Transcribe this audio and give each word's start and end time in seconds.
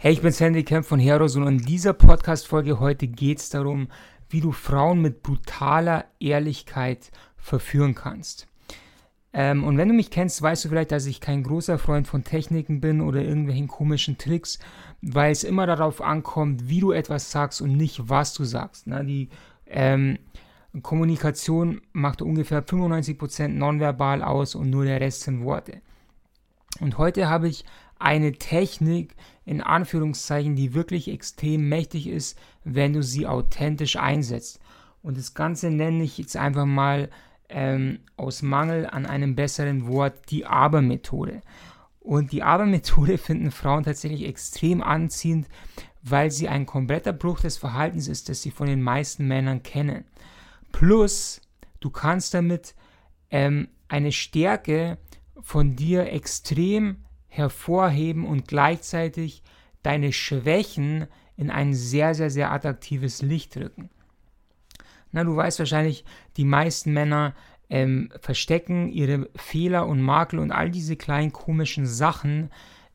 Hey, 0.00 0.12
ich 0.12 0.22
bin 0.22 0.30
Sandy 0.30 0.62
Kemp 0.62 0.86
von 0.86 1.00
Heroes 1.00 1.34
und 1.34 1.48
in 1.48 1.58
dieser 1.58 1.92
Podcast-Folge 1.92 2.78
heute 2.78 3.08
geht 3.08 3.38
es 3.38 3.50
darum, 3.50 3.88
wie 4.28 4.40
du 4.40 4.52
Frauen 4.52 5.02
mit 5.02 5.24
brutaler 5.24 6.04
Ehrlichkeit 6.20 7.10
verführen 7.36 7.96
kannst. 7.96 8.46
Ähm, 9.32 9.64
und 9.64 9.76
wenn 9.76 9.88
du 9.88 9.94
mich 9.94 10.12
kennst, 10.12 10.40
weißt 10.40 10.64
du 10.64 10.68
vielleicht, 10.68 10.92
dass 10.92 11.06
ich 11.06 11.20
kein 11.20 11.42
großer 11.42 11.80
Freund 11.80 12.06
von 12.06 12.22
Techniken 12.22 12.80
bin 12.80 13.00
oder 13.00 13.22
irgendwelchen 13.22 13.66
komischen 13.66 14.18
Tricks, 14.18 14.60
weil 15.02 15.32
es 15.32 15.42
immer 15.42 15.66
darauf 15.66 16.00
ankommt, 16.00 16.68
wie 16.68 16.78
du 16.78 16.92
etwas 16.92 17.32
sagst 17.32 17.60
und 17.60 17.76
nicht, 17.76 18.08
was 18.08 18.34
du 18.34 18.44
sagst. 18.44 18.86
Ne? 18.86 19.04
Die 19.04 19.30
ähm, 19.66 20.20
Kommunikation 20.80 21.80
macht 21.90 22.22
ungefähr 22.22 22.64
95% 22.64 23.48
nonverbal 23.48 24.22
aus 24.22 24.54
und 24.54 24.70
nur 24.70 24.84
der 24.84 25.00
Rest 25.00 25.22
sind 25.22 25.42
Worte. 25.42 25.82
Und 26.80 26.98
heute 26.98 27.28
habe 27.28 27.48
ich 27.48 27.64
eine 27.98 28.32
Technik 28.32 29.14
in 29.44 29.60
Anführungszeichen, 29.60 30.56
die 30.56 30.74
wirklich 30.74 31.08
extrem 31.08 31.68
mächtig 31.68 32.06
ist, 32.06 32.38
wenn 32.64 32.92
du 32.92 33.02
sie 33.02 33.26
authentisch 33.26 33.96
einsetzt. 33.96 34.60
Und 35.02 35.16
das 35.16 35.34
Ganze 35.34 35.70
nenne 35.70 36.04
ich 36.04 36.18
jetzt 36.18 36.36
einfach 36.36 36.66
mal 36.66 37.08
ähm, 37.48 38.00
aus 38.16 38.42
Mangel 38.42 38.86
an 38.86 39.06
einem 39.06 39.34
besseren 39.34 39.86
Wort 39.86 40.30
die 40.30 40.44
Aber-Methode. 40.44 41.40
Und 42.00 42.32
die 42.32 42.42
Aber-Methode 42.42 43.18
finden 43.18 43.50
Frauen 43.50 43.84
tatsächlich 43.84 44.26
extrem 44.26 44.82
anziehend, 44.82 45.48
weil 46.02 46.30
sie 46.30 46.48
ein 46.48 46.66
kompletter 46.66 47.12
Bruch 47.12 47.40
des 47.40 47.56
Verhaltens 47.56 48.08
ist, 48.08 48.28
das 48.28 48.42
sie 48.42 48.50
von 48.50 48.66
den 48.66 48.82
meisten 48.82 49.26
Männern 49.26 49.62
kennen. 49.62 50.04
Plus, 50.72 51.40
du 51.80 51.90
kannst 51.90 52.34
damit 52.34 52.74
ähm, 53.30 53.68
eine 53.88 54.12
Stärke 54.12 54.98
von 55.40 55.76
dir 55.76 56.12
extrem 56.12 56.98
hervorheben 57.38 58.26
und 58.26 58.48
gleichzeitig 58.48 59.42
deine 59.82 60.12
Schwächen 60.12 61.06
in 61.36 61.50
ein 61.50 61.72
sehr, 61.72 62.14
sehr, 62.14 62.30
sehr 62.30 62.52
attraktives 62.52 63.22
Licht 63.22 63.56
rücken. 63.56 63.90
Na, 65.12 65.24
du 65.24 65.34
weißt 65.34 65.58
wahrscheinlich, 65.60 66.04
die 66.36 66.44
meisten 66.44 66.92
Männer 66.92 67.34
ähm, 67.70 68.10
verstecken 68.20 68.88
ihre 68.88 69.28
Fehler 69.36 69.86
und 69.86 70.02
Makel 70.02 70.38
und 70.38 70.52
all 70.52 70.70
diese 70.70 70.96
kleinen 70.96 71.32
komischen 71.32 71.86
Sachen, 71.86 72.50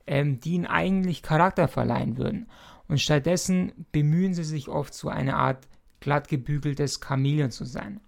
ähm, 0.05 0.39
die 0.39 0.53
ihnen 0.53 0.65
eigentlich 0.65 1.23
Charakter 1.23 1.67
verleihen 1.67 2.17
würden. 2.17 2.47
Und 2.87 2.99
stattdessen 2.99 3.71
bemühen 3.91 4.33
sie 4.33 4.43
sich 4.43 4.69
oft, 4.69 4.93
so 4.93 5.09
eine 5.09 5.35
Art 5.35 5.67
glatt 5.99 6.27
gebügeltes 6.27 6.99
Chamäleon 6.99 7.51
zu 7.51 7.65
sein. 7.65 8.01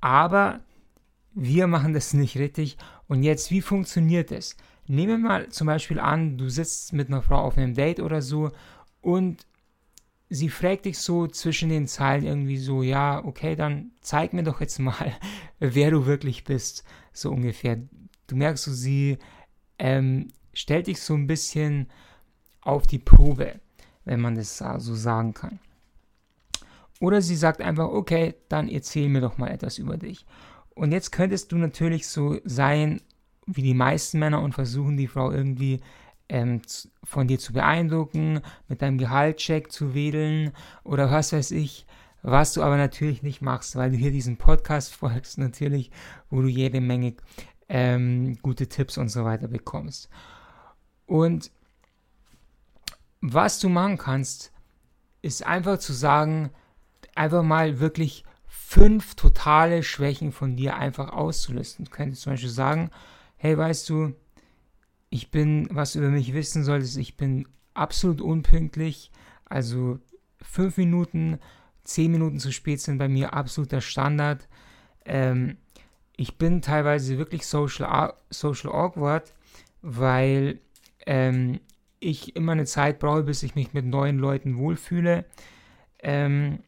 Aber 0.00 0.60
wir 1.34 1.66
machen 1.66 1.94
das 1.94 2.14
nicht 2.14 2.36
richtig. 2.36 2.78
Und 3.12 3.24
jetzt, 3.24 3.50
wie 3.50 3.60
funktioniert 3.60 4.32
es? 4.32 4.56
Nehmen 4.86 5.22
wir 5.22 5.28
mal 5.28 5.48
zum 5.50 5.66
Beispiel 5.66 6.00
an, 6.00 6.38
du 6.38 6.48
sitzt 6.48 6.94
mit 6.94 7.08
einer 7.08 7.20
Frau 7.20 7.42
auf 7.42 7.58
einem 7.58 7.74
Date 7.74 8.00
oder 8.00 8.22
so 8.22 8.52
und 9.02 9.46
sie 10.30 10.48
fragt 10.48 10.86
dich 10.86 10.98
so 10.98 11.26
zwischen 11.26 11.68
den 11.68 11.86
Zeilen 11.86 12.24
irgendwie 12.24 12.56
so, 12.56 12.82
ja, 12.82 13.22
okay, 13.22 13.54
dann 13.54 13.90
zeig 14.00 14.32
mir 14.32 14.44
doch 14.44 14.62
jetzt 14.62 14.78
mal, 14.78 15.12
wer 15.58 15.90
du 15.90 16.06
wirklich 16.06 16.44
bist, 16.44 16.84
so 17.12 17.30
ungefähr. 17.30 17.80
Du 18.28 18.34
merkst 18.34 18.64
so, 18.64 18.72
sie 18.72 19.18
ähm, 19.78 20.28
stellt 20.54 20.86
dich 20.86 20.98
so 20.98 21.12
ein 21.12 21.26
bisschen 21.26 21.90
auf 22.62 22.86
die 22.86 22.98
Probe, 22.98 23.60
wenn 24.06 24.22
man 24.22 24.36
das 24.36 24.56
so 24.56 24.94
sagen 24.94 25.34
kann. 25.34 25.58
Oder 26.98 27.20
sie 27.20 27.36
sagt 27.36 27.60
einfach, 27.60 27.90
okay, 27.90 28.36
dann 28.48 28.70
erzähl 28.70 29.10
mir 29.10 29.20
doch 29.20 29.36
mal 29.36 29.50
etwas 29.50 29.76
über 29.76 29.98
dich. 29.98 30.24
Und 30.74 30.92
jetzt 30.92 31.12
könntest 31.12 31.52
du 31.52 31.56
natürlich 31.56 32.08
so 32.08 32.38
sein 32.44 33.00
wie 33.46 33.62
die 33.62 33.74
meisten 33.74 34.18
Männer 34.18 34.40
und 34.40 34.54
versuchen 34.54 34.96
die 34.96 35.08
Frau 35.08 35.30
irgendwie 35.30 35.80
ähm, 36.28 36.62
von 37.04 37.26
dir 37.26 37.38
zu 37.38 37.52
beeindrucken, 37.52 38.40
mit 38.68 38.82
deinem 38.82 38.98
Gehaltscheck 38.98 39.70
zu 39.72 39.94
wedeln 39.94 40.52
oder 40.84 41.10
was 41.10 41.32
weiß 41.32 41.50
ich, 41.50 41.86
was 42.22 42.54
du 42.54 42.62
aber 42.62 42.76
natürlich 42.76 43.22
nicht 43.22 43.42
machst, 43.42 43.76
weil 43.76 43.90
du 43.90 43.96
hier 43.96 44.12
diesen 44.12 44.36
Podcast 44.36 44.94
folgst 44.94 45.38
natürlich, 45.38 45.90
wo 46.30 46.40
du 46.40 46.48
jede 46.48 46.80
Menge 46.80 47.14
ähm, 47.68 48.38
gute 48.42 48.68
Tipps 48.68 48.96
und 48.98 49.08
so 49.08 49.24
weiter 49.24 49.48
bekommst. 49.48 50.08
Und 51.06 51.50
was 53.20 53.58
du 53.58 53.68
machen 53.68 53.98
kannst, 53.98 54.52
ist 55.20 55.46
einfach 55.46 55.78
zu 55.78 55.92
sagen, 55.92 56.50
einfach 57.14 57.42
mal 57.42 57.80
wirklich 57.80 58.24
fünf 58.72 59.16
totale 59.16 59.82
Schwächen 59.82 60.32
von 60.32 60.56
dir 60.56 60.76
einfach 60.76 61.10
auszulisten. 61.10 61.84
Du 61.84 61.90
könntest 61.90 62.22
zum 62.22 62.32
Beispiel 62.32 62.48
sagen, 62.48 62.90
hey, 63.36 63.58
weißt 63.58 63.86
du, 63.90 64.14
ich 65.10 65.30
bin, 65.30 65.68
was 65.70 65.92
du 65.92 65.98
über 65.98 66.08
mich 66.08 66.32
wissen 66.32 66.64
solltest, 66.64 66.96
ich 66.96 67.18
bin 67.18 67.46
absolut 67.74 68.22
unpünktlich. 68.22 69.10
Also 69.44 69.98
fünf 70.40 70.78
Minuten, 70.78 71.38
zehn 71.84 72.12
Minuten 72.12 72.38
zu 72.38 72.50
spät 72.50 72.80
sind 72.80 72.96
bei 72.96 73.08
mir 73.08 73.34
absoluter 73.34 73.82
Standard. 73.82 74.48
Ähm, 75.04 75.58
ich 76.16 76.38
bin 76.38 76.62
teilweise 76.62 77.18
wirklich 77.18 77.46
social, 77.46 78.14
social 78.30 78.72
awkward, 78.72 79.34
weil 79.82 80.60
ähm, 81.04 81.60
ich 82.00 82.36
immer 82.36 82.52
eine 82.52 82.64
Zeit 82.64 83.00
brauche, 83.00 83.24
bis 83.24 83.42
ich 83.42 83.54
mich 83.54 83.74
mit 83.74 83.84
neuen 83.84 84.16
Leuten 84.16 84.56
wohlfühle. 84.56 85.26
Ähm, 85.98 86.60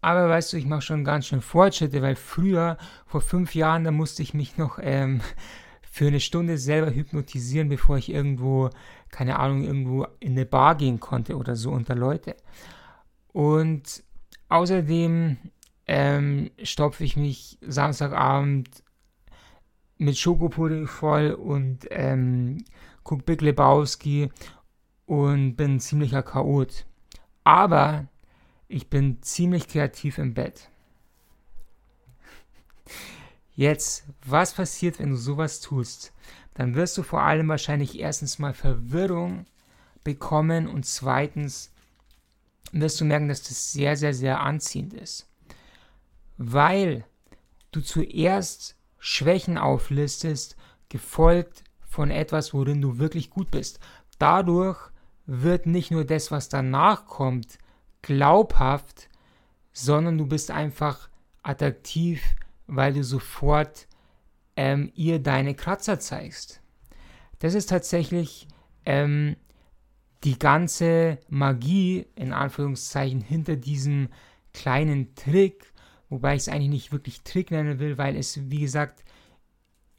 aber 0.00 0.28
weißt 0.28 0.52
du, 0.52 0.56
ich 0.56 0.66
mache 0.66 0.82
schon 0.82 1.04
ganz 1.04 1.26
schön 1.26 1.40
Fortschritte, 1.40 2.02
weil 2.02 2.16
früher, 2.16 2.76
vor 3.06 3.20
fünf 3.20 3.54
Jahren, 3.54 3.84
da 3.84 3.90
musste 3.90 4.22
ich 4.22 4.34
mich 4.34 4.56
noch 4.56 4.78
ähm, 4.80 5.20
für 5.82 6.06
eine 6.06 6.20
Stunde 6.20 6.58
selber 6.58 6.94
hypnotisieren, 6.94 7.68
bevor 7.68 7.98
ich 7.98 8.10
irgendwo, 8.10 8.70
keine 9.10 9.38
Ahnung, 9.38 9.64
irgendwo 9.64 10.06
in 10.20 10.32
eine 10.32 10.46
Bar 10.46 10.76
gehen 10.76 11.00
konnte 11.00 11.36
oder 11.36 11.56
so 11.56 11.70
unter 11.70 11.96
Leute. 11.96 12.36
Und 13.32 14.04
außerdem 14.48 15.36
ähm, 15.86 16.50
stopfe 16.62 17.02
ich 17.02 17.16
mich 17.16 17.58
Samstagabend 17.62 18.68
mit 19.96 20.16
Schokopudding 20.16 20.86
voll 20.86 21.32
und 21.32 21.86
ähm, 21.90 22.64
guck 23.02 23.26
Big 23.26 23.40
Lebowski 23.40 24.30
und 25.06 25.56
bin 25.56 25.80
ziemlicher 25.80 26.22
Chaot. 26.22 26.86
Aber 27.42 28.06
ich 28.68 28.88
bin 28.88 29.22
ziemlich 29.22 29.66
kreativ 29.66 30.18
im 30.18 30.34
Bett. 30.34 30.68
Jetzt, 33.54 34.04
was 34.24 34.54
passiert, 34.54 34.98
wenn 34.98 35.10
du 35.10 35.16
sowas 35.16 35.60
tust? 35.60 36.12
Dann 36.54 36.74
wirst 36.74 36.96
du 36.96 37.02
vor 37.02 37.22
allem 37.22 37.48
wahrscheinlich 37.48 37.98
erstens 37.98 38.38
mal 38.38 38.54
Verwirrung 38.54 39.46
bekommen 40.04 40.68
und 40.68 40.86
zweitens 40.86 41.72
wirst 42.72 43.00
du 43.00 43.04
merken, 43.04 43.28
dass 43.28 43.42
das 43.42 43.72
sehr, 43.72 43.96
sehr, 43.96 44.14
sehr 44.14 44.40
anziehend 44.40 44.94
ist. 44.94 45.26
Weil 46.36 47.04
du 47.72 47.80
zuerst 47.80 48.76
Schwächen 48.98 49.58
auflistest, 49.58 50.56
gefolgt 50.88 51.64
von 51.80 52.10
etwas, 52.10 52.52
worin 52.52 52.80
du 52.82 52.98
wirklich 52.98 53.30
gut 53.30 53.50
bist. 53.50 53.80
Dadurch 54.18 54.78
wird 55.26 55.66
nicht 55.66 55.90
nur 55.90 56.04
das, 56.04 56.30
was 56.30 56.48
danach 56.48 57.06
kommt, 57.06 57.58
glaubhaft, 58.08 59.10
sondern 59.74 60.16
du 60.16 60.24
bist 60.24 60.50
einfach 60.50 61.10
attraktiv, 61.42 62.22
weil 62.66 62.94
du 62.94 63.04
sofort 63.04 63.86
ähm, 64.56 64.90
ihr 64.94 65.18
deine 65.18 65.54
Kratzer 65.54 66.00
zeigst. 66.00 66.62
Das 67.38 67.52
ist 67.52 67.68
tatsächlich 67.68 68.48
ähm, 68.86 69.36
die 70.24 70.38
ganze 70.38 71.18
Magie, 71.28 72.06
in 72.14 72.32
Anführungszeichen, 72.32 73.20
hinter 73.20 73.56
diesem 73.56 74.08
kleinen 74.54 75.14
Trick, 75.14 75.70
wobei 76.08 76.34
ich 76.34 76.40
es 76.40 76.48
eigentlich 76.48 76.70
nicht 76.70 76.92
wirklich 76.92 77.20
Trick 77.24 77.50
nennen 77.50 77.78
will, 77.78 77.98
weil 77.98 78.16
es, 78.16 78.50
wie 78.50 78.60
gesagt, 78.60 79.04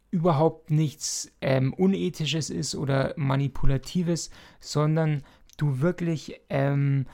überhaupt 0.10 0.72
nichts 0.72 1.32
ähm, 1.42 1.76
Unethisches 1.76 2.50
ist 2.50 2.74
oder 2.74 3.14
Manipulatives, 3.18 4.32
sondern 4.60 5.22
du 5.58 5.80
wirklich 5.80 6.42
ähm, 6.50 7.06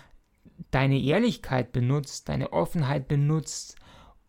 deine 0.72 1.00
Ehrlichkeit 1.02 1.72
benutzt, 1.72 2.30
deine 2.30 2.54
Offenheit 2.54 3.08
benutzt, 3.08 3.76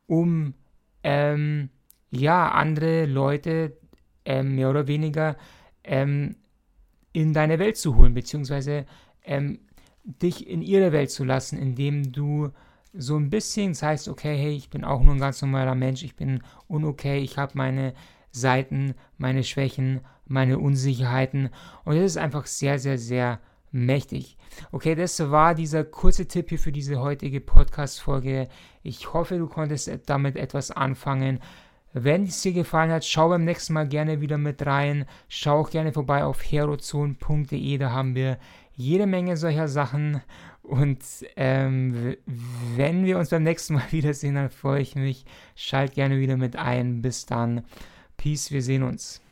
um 0.07 0.55
ähm, 1.03 1.71
ja 2.11 2.51
andere 2.51 3.07
Leute 3.07 3.77
ähm, 4.25 4.57
mehr 4.57 4.71
oder 4.71 4.87
weniger 4.87 5.37
ähm, 5.85 6.37
in 7.13 7.33
deine 7.33 7.59
Welt 7.59 7.77
zu 7.77 7.97
holen, 7.97 8.15
beziehungsweise 8.15 8.87
ähm, 9.25 9.61
dich 10.05 10.49
in 10.49 10.63
ihre 10.63 10.93
Welt 10.93 11.11
zu 11.11 11.25
lassen, 11.25 11.59
indem 11.59 12.13
du 12.13 12.51
so 12.93 13.17
ein 13.17 13.31
bisschen 13.31 13.75
sagst, 13.75 14.09
okay, 14.09 14.37
hey, 14.37 14.55
ich 14.55 14.71
bin 14.71 14.85
auch 14.85 15.03
nur 15.03 15.15
ein 15.15 15.21
ganz 15.21 15.43
normaler 15.43 15.75
Mensch, 15.75 16.03
ich 16.03 16.17
bin 16.17 16.43
unokay, 16.69 17.19
ich 17.19 17.37
habe 17.39 17.53
meine 17.55 17.95
Seiten, 18.31 18.95
meine 19.19 19.45
Schwächen, 19.45 20.01
meine 20.27 20.59
Unsicherheiten. 20.59 21.51
Und 21.85 21.97
das 21.97 22.05
ist 22.05 22.19
einfach 22.19 22.47
sehr, 22.47 22.79
sehr, 22.79 22.99
sehr 22.99 23.41
mächtig. 23.71 24.37
Okay, 24.73 24.95
das 24.95 25.19
war 25.31 25.55
dieser 25.55 25.85
kurze 25.85 26.27
Tipp 26.27 26.49
hier 26.49 26.59
für 26.59 26.73
diese 26.73 27.01
heutige 27.01 27.41
Podcast-Folge. 27.41 28.49
Ich 28.83 29.13
hoffe, 29.13 29.39
du 29.39 29.47
konntest 29.47 29.91
damit 30.07 30.37
etwas 30.37 30.71
anfangen. 30.71 31.41
Wenn 31.93 32.25
es 32.25 32.43
dir 32.43 32.53
gefallen 32.53 32.91
hat, 32.91 33.05
schau 33.05 33.31
beim 33.31 33.45
nächsten 33.45 33.73
Mal 33.73 33.89
gerne 33.89 34.21
wieder 34.21 34.39
mit 34.39 34.65
rein. 34.67 35.07
Schau 35.29 35.61
auch 35.61 35.71
gerne 35.71 35.93
vorbei 35.93 36.25
auf 36.25 36.43
herozone.de, 36.43 37.79
da 37.79 37.91
haben 37.91 38.15
wir 38.15 38.39
jede 38.75 39.07
Menge 39.07 39.37
solcher 39.37 39.69
Sachen. 39.69 40.21
Und 40.63 40.99
ähm, 41.37 42.17
wenn 42.75 43.05
wir 43.05 43.19
uns 43.19 43.31
beim 43.31 43.45
nächsten 43.45 43.75
Mal 43.75 43.85
wiedersehen, 43.93 44.35
dann 44.35 44.51
freue 44.51 44.83
ich 44.83 44.95
mich. 44.95 45.25
Schalt 45.55 45.95
gerne 45.95 46.19
wieder 46.19 46.37
mit 46.37 46.57
ein. 46.57 47.03
Bis 47.03 47.25
dann. 47.25 47.65
Peace, 48.17 48.51
wir 48.51 48.63
sehen 48.63 48.83
uns. 48.83 49.23